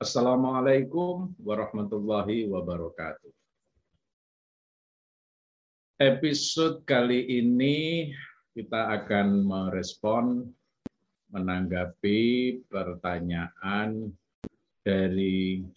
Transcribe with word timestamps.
Assalamualaikum 0.00 1.36
warahmatullahi 1.44 2.48
wabarakatuh. 2.48 3.28
Episode 6.00 6.88
kali 6.88 7.28
ini 7.36 8.08
kita 8.56 8.96
akan 8.96 9.44
merespon 9.44 10.48
menanggapi 11.28 12.20
pertanyaan 12.72 14.08
dari 14.80 15.68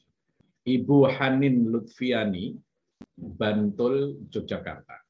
Ibu 0.71 0.97
Hanin 1.19 1.67
Lutfiani, 1.67 2.55
Bantul, 3.19 4.23
Yogyakarta. 4.31 5.03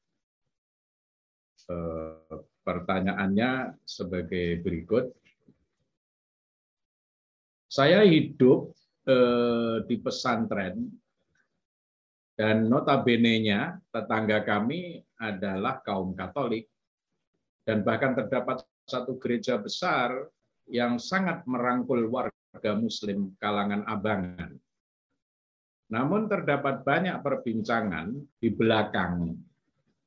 Eh, 1.70 2.34
pertanyaannya 2.66 3.78
sebagai 3.86 4.58
berikut. 4.58 5.06
Saya 7.70 8.02
hidup 8.02 8.74
di 9.84 9.96
pesantren 10.00 10.88
dan 12.34 12.66
notabene-nya 12.66 13.78
tetangga 13.94 14.42
kami 14.42 14.98
adalah 15.20 15.78
kaum 15.84 16.16
Katolik 16.18 16.66
dan 17.62 17.86
bahkan 17.86 18.16
terdapat 18.16 18.64
satu 18.84 19.16
gereja 19.16 19.56
besar 19.56 20.28
yang 20.68 20.98
sangat 21.00 21.44
merangkul 21.44 22.08
warga 22.08 22.72
muslim 22.76 23.32
kalangan 23.40 23.84
abangan. 23.88 24.52
Namun 25.92 26.26
terdapat 26.26 26.82
banyak 26.82 27.20
perbincangan 27.20 28.16
di 28.40 28.48
belakang 28.50 29.36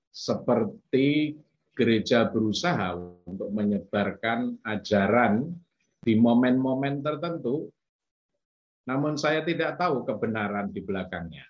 seperti 0.10 1.38
gereja 1.78 2.26
berusaha 2.28 2.98
untuk 3.30 3.54
menyebarkan 3.54 4.58
ajaran 4.66 5.54
di 6.02 6.18
momen-momen 6.18 7.06
tertentu 7.06 7.70
namun 8.88 9.20
saya 9.20 9.44
tidak 9.44 9.76
tahu 9.76 10.08
kebenaran 10.08 10.72
di 10.72 10.80
belakangnya 10.80 11.44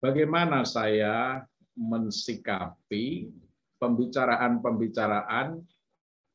bagaimana 0.00 0.64
saya 0.64 1.44
mensikapi 1.76 3.28
pembicaraan-pembicaraan 3.76 5.60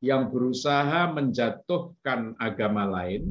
yang 0.01 0.33
berusaha 0.33 1.13
menjatuhkan 1.13 2.33
agama 2.41 2.89
lain. 2.89 3.21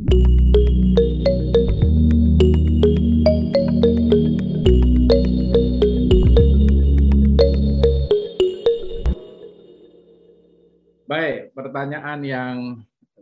Baik, 11.11 11.51
pertanyaan 11.59 12.21
yang 12.23 12.57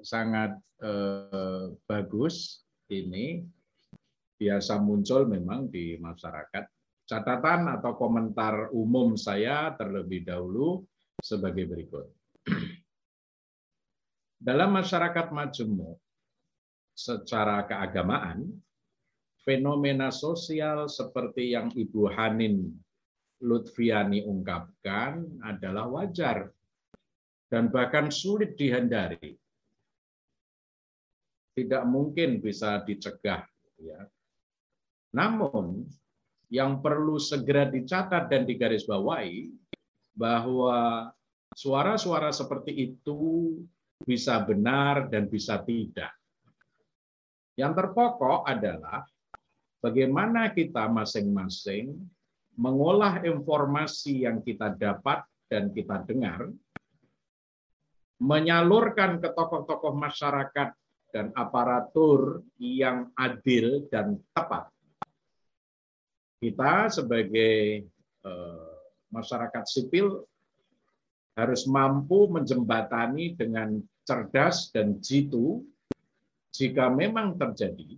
sangat 0.05 0.61
eh, 0.85 1.73
bagus 1.89 2.68
ini 2.93 3.45
biasa 4.39 4.81
muncul 4.81 5.29
memang 5.29 5.69
di 5.69 5.99
masyarakat 5.99 6.65
catatan 7.09 7.73
atau 7.81 7.97
komentar 7.97 8.69
umum 8.77 9.17
saya 9.17 9.73
terlebih 9.75 10.29
dahulu 10.29 10.85
sebagai 11.19 11.65
berikut. 11.65 12.07
Dalam 14.49 14.71
masyarakat 14.77 15.35
majemuk, 15.35 15.99
secara 16.93 17.65
keagamaan, 17.65 18.51
fenomena 19.43 20.13
sosial 20.13 20.87
seperti 20.91 21.57
yang 21.57 21.73
Ibu 21.73 22.11
Hanin 22.13 22.69
Lutfiani 23.39 24.27
ungkapkan 24.27 25.43
adalah 25.47 25.87
wajar 25.87 26.51
dan 27.49 27.71
bahkan 27.71 28.11
sulit 28.11 28.59
dihindari. 28.59 29.39
Tidak 31.59 31.83
mungkin 31.91 32.39
bisa 32.39 32.87
dicegah. 32.87 33.43
Ya. 33.83 34.07
Namun, 35.11 35.91
yang 36.47 36.79
perlu 36.79 37.19
segera 37.19 37.67
dicatat 37.67 38.31
dan 38.31 38.47
digarisbawahi 38.47 39.51
bahwa 40.15 41.11
suara-suara 41.51 42.31
seperti 42.31 42.95
itu 42.95 43.59
bisa 44.07 44.39
benar 44.47 45.11
dan 45.11 45.27
bisa 45.27 45.59
tidak. 45.67 46.15
Yang 47.59 47.73
terpokok 47.83 48.47
adalah 48.47 49.03
bagaimana 49.83 50.55
kita 50.55 50.87
masing-masing 50.87 51.99
mengolah 52.55 53.27
informasi 53.27 54.31
yang 54.31 54.47
kita 54.47 54.79
dapat 54.79 55.27
dan 55.51 55.75
kita 55.75 56.07
dengar, 56.07 56.55
menyalurkan 58.23 59.19
ke 59.19 59.31
tokoh-tokoh 59.35 59.95
masyarakat 59.95 60.71
dan 61.09 61.33
aparatur 61.33 62.45
yang 62.61 63.09
adil 63.17 63.89
dan 63.89 64.21
tepat 64.37 64.69
kita 66.39 66.87
sebagai 66.91 67.83
eh, 68.23 68.75
masyarakat 69.11 69.65
sipil 69.67 70.23
harus 71.35 71.67
mampu 71.71 72.31
menjembatani 72.31 73.35
dengan 73.35 73.79
cerdas 74.03 74.71
dan 74.75 74.99
jitu 74.99 75.63
jika 76.51 76.91
memang 76.91 77.39
terjadi, 77.39 77.95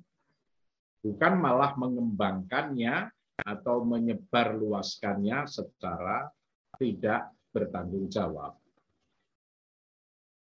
bukan 1.00 1.32
malah 1.41 1.72
mengembangkannya 1.81 3.09
atau 3.41 3.88
menyebarluaskannya 3.88 5.48
secara 5.48 6.28
tidak 6.77 7.32
bertanggung 7.56 8.12
jawab. 8.12 8.60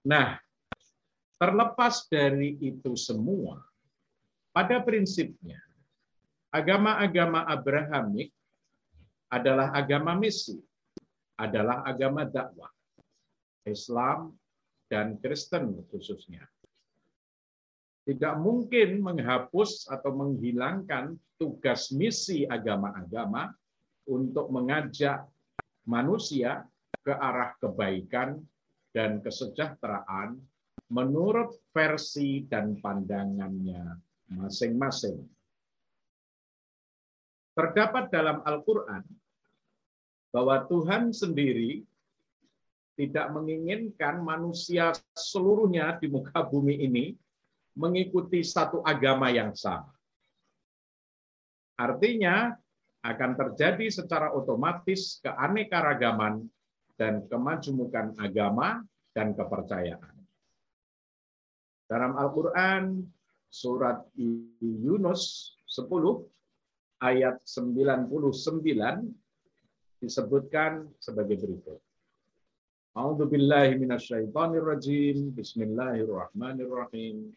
Nah, 0.04 0.36
terlepas 1.36 2.06
dari 2.10 2.56
itu 2.62 2.94
semua, 2.94 3.58
pada 4.54 4.78
prinsipnya 4.82 5.64
Agama-agama 6.54 7.50
Abrahamik 7.50 8.30
adalah 9.26 9.74
agama 9.74 10.14
misi, 10.14 10.54
adalah 11.34 11.82
agama 11.82 12.22
dakwah. 12.22 12.70
Islam 13.66 14.30
dan 14.86 15.18
Kristen 15.18 15.74
khususnya. 15.90 16.46
Tidak 18.06 18.38
mungkin 18.38 19.02
menghapus 19.02 19.90
atau 19.90 20.14
menghilangkan 20.14 21.18
tugas 21.42 21.90
misi 21.90 22.46
agama-agama 22.46 23.50
untuk 24.06 24.46
mengajak 24.54 25.26
manusia 25.90 26.62
ke 27.02 27.10
arah 27.10 27.58
kebaikan 27.58 28.38
dan 28.94 29.18
kesejahteraan 29.18 30.38
menurut 30.92 31.56
versi 31.72 32.44
dan 32.44 32.76
pandangannya 32.80 33.96
masing-masing. 34.34 35.20
Terdapat 37.54 38.10
dalam 38.10 38.42
Al-Quran 38.42 39.04
bahwa 40.34 40.66
Tuhan 40.66 41.14
sendiri 41.14 41.86
tidak 42.98 43.30
menginginkan 43.30 44.22
manusia 44.22 44.90
seluruhnya 45.14 45.98
di 45.98 46.10
muka 46.10 46.42
bumi 46.42 46.82
ini 46.82 47.14
mengikuti 47.74 48.42
satu 48.42 48.82
agama 48.82 49.30
yang 49.30 49.54
sama. 49.54 49.90
Artinya 51.74 52.54
akan 53.02 53.30
terjadi 53.34 53.90
secara 53.90 54.30
otomatis 54.30 55.18
keanekaragaman 55.22 56.46
dan 56.94 57.26
kemajumukan 57.26 58.14
agama 58.18 58.82
dan 59.10 59.34
kepercayaan. 59.34 60.13
Dalam 61.84 62.16
Al-Quran, 62.16 63.04
surat 63.52 64.00
Yunus 64.60 65.52
10, 65.68 66.24
ayat 67.04 67.44
99 67.44 68.08
disebutkan 70.00 70.88
sebagai 70.96 71.36
berikut. 71.36 71.76
A'udzu 72.96 73.28
billahi 73.28 73.76
minasyaitonir 73.76 74.64
rajim. 74.64 75.36
Bismillahirrahmanirrahim. 75.36 77.36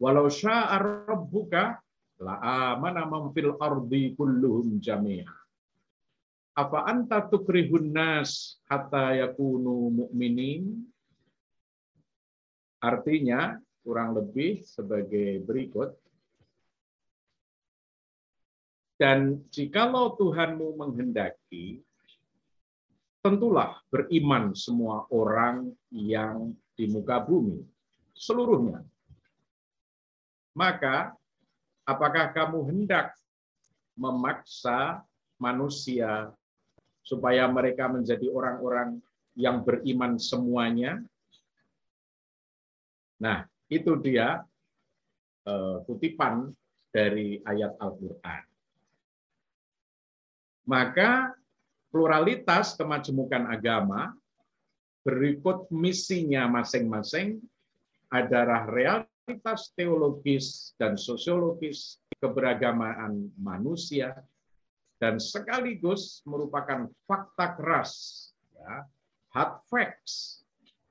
Walau 0.00 0.32
syaa 0.32 0.80
rabbuka 0.80 1.76
la 2.18 2.40
amana 2.74 3.06
man 3.06 3.30
fil 3.36 3.54
ardi 3.60 4.16
kulluhum 4.16 4.80
jami'a. 4.80 5.28
Apa 6.56 6.88
anta 6.90 7.28
tukrihun 7.28 7.92
nas 7.94 8.58
hatta 8.66 9.14
yakunu 9.14 9.92
mu'minin? 9.94 10.90
Artinya 12.80 13.60
kurang 13.84 14.16
lebih 14.16 14.64
sebagai 14.64 15.44
berikut. 15.44 15.92
Dan 19.00 19.48
jikalau 19.48 20.12
Tuhanmu 20.16 20.76
menghendaki, 20.76 21.80
tentulah 23.24 23.80
beriman 23.88 24.52
semua 24.52 25.08
orang 25.08 25.72
yang 25.88 26.52
di 26.76 26.84
muka 26.88 27.20
bumi, 27.20 27.64
seluruhnya. 28.12 28.84
Maka, 30.52 31.16
apakah 31.84 32.32
kamu 32.36 32.60
hendak 32.68 33.16
memaksa 33.96 35.00
manusia 35.40 36.32
supaya 37.00 37.48
mereka 37.48 37.88
menjadi 37.88 38.28
orang-orang 38.28 39.00
yang 39.32 39.64
beriman 39.64 40.20
semuanya? 40.20 41.00
Nah, 43.20 43.44
itu 43.68 44.00
dia 44.00 44.40
uh, 45.46 45.76
kutipan 45.84 46.50
dari 46.90 47.38
ayat 47.46 47.76
Al-Quran. 47.78 48.42
Maka 50.66 51.34
pluralitas 51.92 52.74
kemajemukan 52.74 53.46
agama 53.50 54.14
berikut 55.02 55.70
misinya 55.72 56.46
masing-masing 56.50 57.40
adalah 58.10 58.66
realitas 58.66 59.70
teologis 59.74 60.74
dan 60.76 60.98
sosiologis 60.98 61.98
keberagamaan 62.20 63.32
manusia 63.38 64.12
dan 65.00 65.16
sekaligus 65.16 66.20
merupakan 66.28 66.84
fakta 67.08 67.56
keras, 67.56 67.92
ya, 68.52 68.84
hard 69.32 69.54
facts, 69.72 70.39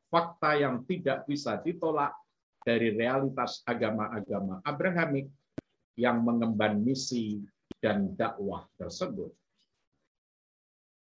fakta 0.09 0.57
yang 0.57 0.83
tidak 0.89 1.25
bisa 1.29 1.61
ditolak 1.61 2.13
dari 2.65 2.91
realitas 2.91 3.63
agama-agama 3.63 4.59
Abrahamik 4.65 5.29
yang 5.95 6.21
mengemban 6.25 6.81
misi 6.81 7.39
dan 7.79 8.13
dakwah 8.17 8.67
tersebut. 8.75 9.31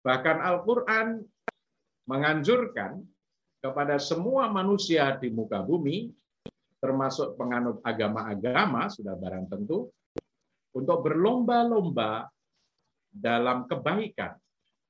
Bahkan 0.06 0.38
Al-Quran 0.42 1.22
menganjurkan 2.06 3.02
kepada 3.62 3.98
semua 3.98 4.46
manusia 4.54 5.18
di 5.18 5.34
muka 5.34 5.66
bumi, 5.66 6.14
termasuk 6.78 7.34
penganut 7.34 7.82
agama-agama, 7.82 8.86
sudah 8.94 9.18
barang 9.18 9.50
tentu, 9.50 9.90
untuk 10.78 11.02
berlomba-lomba 11.02 12.30
dalam 13.10 13.66
kebaikan, 13.66 14.38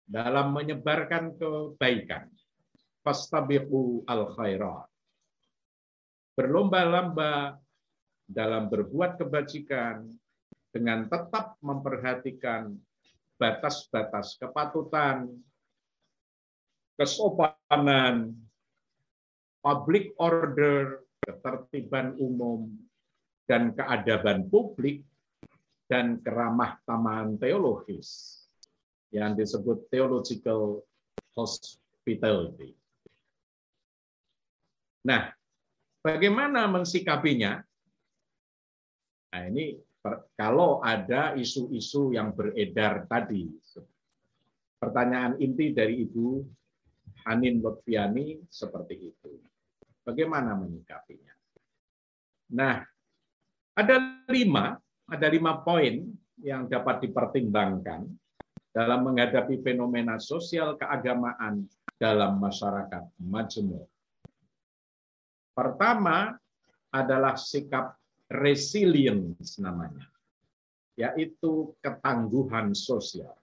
dalam 0.04 0.52
menyebarkan 0.52 1.40
kebaikan. 1.40 2.28
Fastabiqu 3.06 4.02
al 4.10 4.34
khairat. 4.34 4.90
Berlomba-lomba 6.34 7.54
dalam 8.26 8.66
berbuat 8.66 9.22
kebajikan 9.22 10.10
dengan 10.74 11.06
tetap 11.06 11.56
memperhatikan 11.62 12.74
batas-batas 13.38 14.42
kepatutan, 14.42 15.30
kesopanan, 16.98 18.34
public 19.62 20.18
order, 20.18 21.06
ketertiban 21.22 22.18
umum, 22.18 22.74
dan 23.46 23.78
keadaban 23.78 24.50
publik 24.50 25.06
dan 25.86 26.18
keramah 26.26 26.82
tamahan 26.90 27.38
teologis 27.38 28.42
yang 29.14 29.38
disebut 29.38 29.86
theological 29.94 30.82
hospitality. 31.38 32.74
Nah, 35.06 35.30
bagaimana 36.02 36.66
mensikapinya? 36.66 37.62
Nah, 39.32 39.44
ini 39.46 39.78
kalau 40.34 40.82
ada 40.82 41.38
isu-isu 41.38 42.14
yang 42.14 42.34
beredar 42.34 43.06
tadi. 43.06 43.46
Pertanyaan 44.82 45.38
inti 45.42 45.74
dari 45.74 46.06
Ibu 46.06 46.42
Hanin 47.26 47.62
Lutfiani 47.62 48.38
seperti 48.50 48.96
itu. 49.02 49.32
Bagaimana 50.06 50.54
menyikapinya? 50.54 51.34
Nah, 52.54 52.86
ada 53.74 53.96
lima 54.30 54.78
ada 55.06 55.28
lima 55.30 55.62
poin 55.62 56.06
yang 56.42 56.70
dapat 56.70 57.10
dipertimbangkan 57.10 58.06
dalam 58.74 59.08
menghadapi 59.08 59.62
fenomena 59.62 60.20
sosial 60.20 60.76
keagamaan 60.78 61.66
dalam 61.96 62.38
masyarakat 62.38 63.08
majemuk. 63.22 63.88
Pertama 65.56 66.36
adalah 66.92 67.40
sikap 67.40 67.96
resilience 68.28 69.56
namanya, 69.56 70.04
yaitu 71.00 71.72
ketangguhan 71.80 72.76
sosial. 72.76 73.34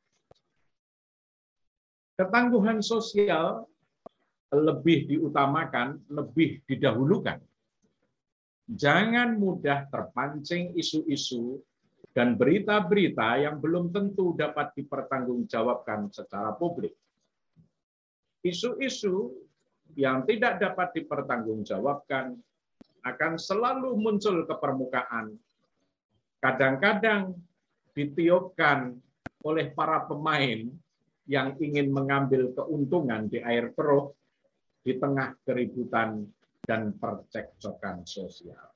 Ketangguhan 2.20 2.84
sosial 2.84 3.64
lebih 4.52 5.08
diutamakan, 5.08 6.04
lebih 6.12 6.60
didahulukan 6.68 7.40
jangan 8.70 9.36
mudah 9.36 9.88
terpancing 9.90 10.72
isu-isu 10.78 11.60
dan 12.12 12.36
berita-berita 12.36 13.40
yang 13.40 13.56
belum 13.58 13.88
tentu 13.92 14.36
dapat 14.36 14.72
dipertanggungjawabkan 14.76 16.12
secara 16.12 16.52
publik. 16.56 16.92
Isu-isu 18.44 19.32
yang 19.98 20.24
tidak 20.24 20.60
dapat 20.62 21.02
dipertanggungjawabkan 21.02 22.36
akan 23.02 23.32
selalu 23.34 23.98
muncul 23.98 24.46
ke 24.46 24.54
permukaan. 24.56 25.34
Kadang-kadang 26.38 27.34
ditiupkan 27.92 28.96
oleh 29.42 29.74
para 29.74 30.06
pemain 30.06 30.70
yang 31.26 31.54
ingin 31.58 31.90
mengambil 31.90 32.50
keuntungan 32.54 33.30
di 33.30 33.38
air 33.42 33.70
keruh 33.74 34.10
di 34.82 34.98
tengah 34.98 35.38
keributan 35.46 36.26
dan 36.62 36.94
percekcokan 36.98 38.06
sosial. 38.06 38.70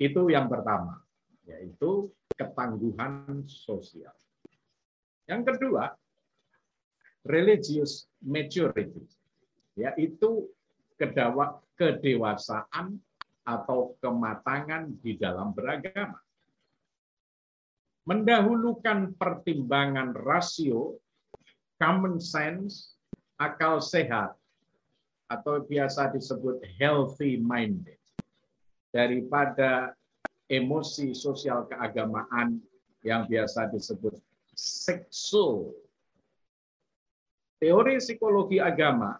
Itu 0.00 0.28
yang 0.32 0.48
pertama, 0.48 1.00
yaitu 1.44 2.08
ketangguhan 2.36 3.44
sosial. 3.44 4.16
Yang 5.28 5.56
kedua, 5.56 5.92
religious 7.28 8.08
maturity, 8.24 9.04
yaitu 9.78 10.48
kedawa, 10.98 11.58
kedewasaan 11.78 13.00
atau 13.44 13.96
kematangan 13.98 14.92
di 15.00 15.16
dalam 15.16 15.50
beragama. 15.56 16.20
Mendahulukan 18.04 19.14
pertimbangan 19.14 20.16
rasio, 20.16 20.98
common 21.78 22.18
sense, 22.18 22.98
akal 23.38 23.78
sehat, 23.78 24.34
atau 25.30 25.62
biasa 25.62 26.10
disebut 26.10 26.58
healthy 26.76 27.38
minded 27.38 28.00
daripada 28.90 29.94
emosi 30.50 31.14
sosial 31.14 31.70
keagamaan 31.70 32.58
yang 33.06 33.24
biasa 33.30 33.70
disebut 33.70 34.18
seksual. 34.58 35.70
Teori 37.62 38.02
psikologi 38.02 38.58
agama 38.58 39.14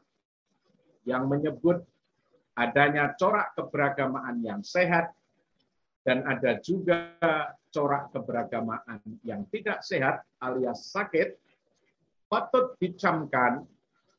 yang 1.08 1.28
menyebut 1.28 1.84
adanya 2.56 3.16
corak 3.16 3.56
keberagamaan 3.56 4.42
yang 4.44 4.60
sehat 4.60 5.14
dan 6.04 6.24
ada 6.24 6.60
juga 6.60 7.16
corak 7.70 8.10
keberagamaan 8.12 9.00
yang 9.22 9.46
tidak 9.48 9.80
sehat 9.84 10.26
alias 10.42 10.90
sakit 10.90 11.38
patut 12.26 12.76
dicamkan 12.78 13.64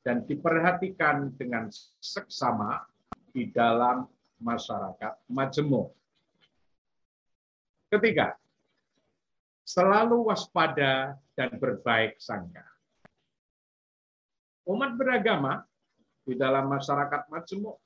dan 0.01 0.25
diperhatikan 0.25 1.33
dengan 1.37 1.69
seksama 2.01 2.81
di 3.31 3.47
dalam 3.53 4.09
masyarakat 4.41 5.21
majemuk. 5.29 5.93
Ketiga, 7.91 8.33
selalu 9.67 10.31
waspada 10.31 11.15
dan 11.37 11.55
berbaik 11.55 12.17
sangka. 12.17 12.65
Umat 14.65 14.95
beragama 14.95 15.63
di 16.25 16.37
dalam 16.37 16.69
masyarakat 16.69 17.27
majemuk 17.29 17.77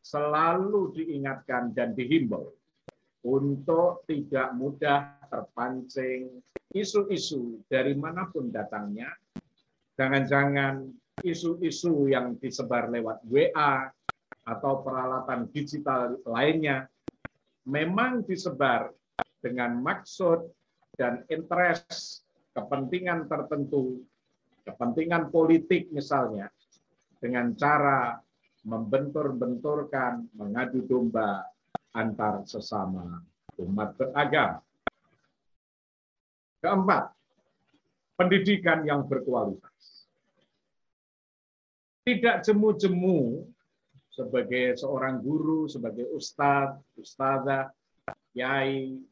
selalu 0.00 0.94
diingatkan 0.94 1.74
dan 1.74 1.92
dihimbau 1.92 2.50
untuk 3.26 4.06
tidak 4.06 4.54
mudah 4.54 5.18
terpancing 5.26 6.38
isu-isu 6.70 7.58
dari 7.66 7.98
mana 7.98 8.30
pun 8.30 8.54
datangnya. 8.54 9.10
Jangan-jangan 9.98 10.86
isu-isu 11.26 12.06
yang 12.06 12.38
disebar 12.38 12.86
lewat 12.92 13.24
WA 13.26 13.90
atau 14.46 14.72
peralatan 14.86 15.50
digital 15.50 16.22
lainnya 16.22 16.86
memang 17.66 18.22
disebar 18.22 18.94
dengan 19.42 19.82
maksud 19.82 20.46
dan 20.94 21.26
interest 21.26 22.22
kepentingan 22.54 23.26
tertentu, 23.26 24.00
kepentingan 24.64 25.28
politik 25.34 25.90
misalnya, 25.92 26.48
dengan 27.26 27.50
cara 27.58 28.14
membentur-benturkan, 28.62 30.30
mengadu 30.38 30.86
domba 30.86 31.42
antar 31.90 32.46
sesama 32.46 33.18
umat 33.58 33.98
beragama. 33.98 34.62
Keempat, 36.62 37.04
pendidikan 38.14 38.86
yang 38.86 39.02
berkualitas 39.10 40.06
tidak 42.06 42.46
jemu-jemu 42.46 43.42
sebagai 44.14 44.78
seorang 44.78 45.18
guru, 45.18 45.66
sebagai 45.66 46.06
ustadz, 46.14 46.78
ustazah, 46.94 47.74
kiai, 48.30 49.02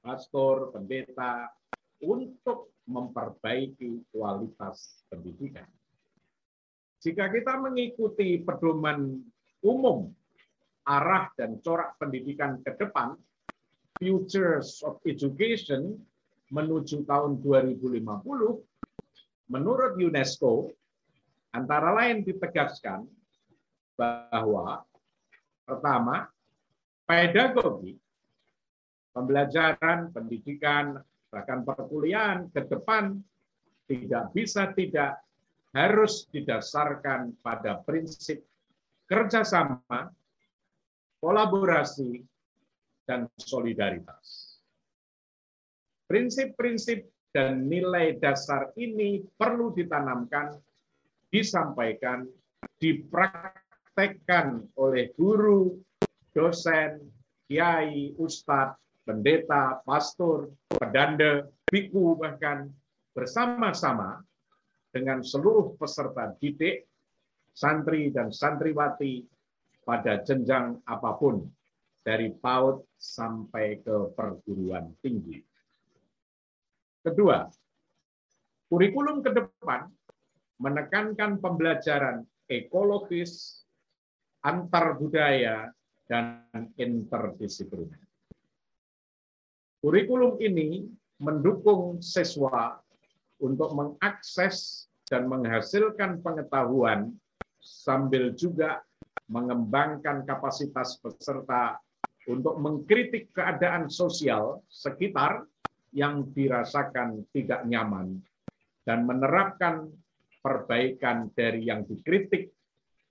pastor, 0.00 0.72
pendeta, 0.72 1.52
untuk 2.00 2.72
memperbaiki 2.88 4.08
kualitas 4.08 5.04
pendidikan. 5.12 5.68
Jika 7.00 7.28
kita 7.28 7.60
mengikuti 7.60 8.40
pedoman 8.40 9.20
umum 9.62 10.08
arah 10.86 11.28
dan 11.34 11.58
corak 11.60 11.98
pendidikan 11.98 12.62
ke 12.62 12.72
depan, 12.78 13.18
Futures 13.96 14.84
of 14.84 15.00
Education 15.08 15.96
menuju 16.52 17.08
tahun 17.08 17.42
2050, 17.42 17.96
menurut 19.50 19.92
UNESCO, 19.98 20.70
antara 21.50 21.90
lain 21.96 22.22
ditegaskan 22.22 23.08
bahwa 23.96 24.84
pertama, 25.64 26.28
pedagogi, 27.08 27.96
pembelajaran, 29.10 30.12
pendidikan, 30.12 31.00
bahkan 31.32 31.64
perkuliahan 31.64 32.52
ke 32.52 32.62
depan 32.68 33.16
tidak 33.88 34.30
bisa 34.36 34.70
tidak 34.76 35.25
harus 35.74 36.28
didasarkan 36.30 37.34
pada 37.40 37.82
prinsip 37.82 38.44
kerjasama, 39.06 40.10
kolaborasi, 41.22 42.22
dan 43.06 43.30
solidaritas. 43.38 44.58
Prinsip-prinsip 46.10 47.06
dan 47.30 47.66
nilai 47.70 48.18
dasar 48.18 48.74
ini 48.78 49.22
perlu 49.38 49.74
ditanamkan, 49.74 50.58
disampaikan, 51.30 52.26
dipraktekkan 52.82 54.66
oleh 54.78 55.14
guru, 55.14 55.78
dosen, 56.34 57.02
kiai, 57.46 58.14
ustadz, 58.18 58.78
pendeta, 59.06 59.82
pastor, 59.86 60.50
pedanda, 60.66 61.46
biku 61.70 62.18
bahkan 62.18 62.70
bersama-sama 63.14 64.22
dengan 64.96 65.20
seluruh 65.20 65.76
peserta 65.76 66.32
didik, 66.40 66.88
santri 67.52 68.08
dan 68.08 68.32
santriwati 68.32 69.28
pada 69.84 70.24
jenjang 70.24 70.80
apa 70.88 71.20
pun, 71.20 71.44
dari 72.00 72.32
PAUD 72.32 72.96
sampai 72.96 73.84
ke 73.84 74.16
perguruan 74.16 74.96
tinggi. 75.04 75.44
Kedua, 77.04 77.44
kurikulum 78.72 79.20
ke 79.20 79.36
depan 79.36 79.84
menekankan 80.56 81.36
pembelajaran 81.44 82.24
ekologis, 82.48 83.60
antar 84.40 84.96
budaya, 84.96 85.68
dan 86.08 86.46
interdisipliner. 86.80 88.00
Kurikulum 89.82 90.40
ini 90.40 90.88
mendukung 91.18 92.00
siswa 92.00 92.78
untuk 93.42 93.70
mengakses 93.76 94.85
dan 95.06 95.30
menghasilkan 95.30 96.18
pengetahuan 96.22 97.14
sambil 97.62 98.34
juga 98.34 98.82
mengembangkan 99.26 100.22
kapasitas 100.26 100.98
peserta 101.02 101.78
untuk 102.26 102.58
mengkritik 102.58 103.30
keadaan 103.34 103.86
sosial 103.86 104.62
sekitar 104.66 105.46
yang 105.94 106.26
dirasakan 106.34 107.22
tidak 107.30 107.62
nyaman 107.66 108.18
dan 108.82 109.06
menerapkan 109.06 109.90
perbaikan 110.42 111.30
dari 111.34 111.66
yang 111.66 111.86
dikritik 111.86 112.50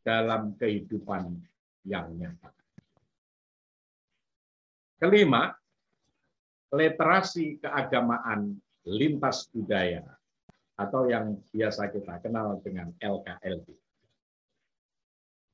dalam 0.04 0.56
kehidupan 0.56 1.36
yang 1.88 2.12
nyata. 2.16 2.52
Kelima, 4.96 5.52
literasi 6.72 7.60
keagamaan 7.60 8.56
lintas 8.88 9.52
budaya 9.52 10.16
atau 10.76 11.08
yang 11.08 11.40
biasa 11.56 11.88
kita 11.92 12.20
kenal 12.20 12.60
dengan 12.60 12.92
LKLB. 13.00 13.68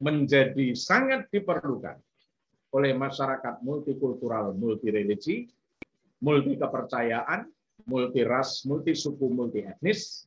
Menjadi 0.02 0.74
sangat 0.74 1.30
diperlukan 1.30 1.98
oleh 2.74 2.98
masyarakat 2.98 3.62
multikultural, 3.62 4.58
multireligi, 4.58 5.46
multi 6.26 6.58
kepercayaan, 6.58 7.46
multi 7.86 8.22
ras, 8.26 8.66
multi 8.66 8.98
suku, 8.98 9.30
multi 9.30 9.62
etnis, 9.62 10.26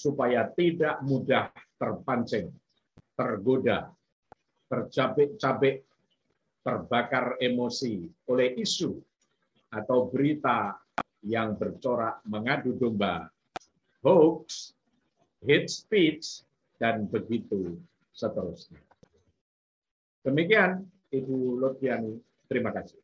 supaya 0.00 0.48
tidak 0.56 1.04
mudah 1.04 1.52
terpancing, 1.76 2.48
tergoda, 3.12 3.92
tercabik-cabik, 4.72 5.84
terbakar 6.64 7.36
emosi 7.40 8.08
oleh 8.28 8.56
isu 8.56 8.96
atau 9.68 10.08
berita 10.08 10.76
yang 11.24 11.56
bercorak 11.56 12.24
mengadu 12.24 12.76
domba, 12.76 13.28
hoax, 14.00 14.72
hate 15.44 15.68
speech, 15.68 16.44
dan 16.80 17.04
begitu 17.08 17.76
seterusnya. 18.16 18.80
Demikian 20.24 20.88
Ibu 21.12 21.60
Lutfiani, 21.60 22.20
terima 22.48 22.72
kasih. 22.72 23.00